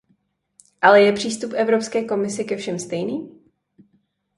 Ale 0.81 1.01
je 1.01 1.13
přístup 1.13 1.51
Evropské 1.55 2.03
komise 2.03 2.43
ke 2.43 2.57
všem 2.57 2.79
stejný? 2.79 3.41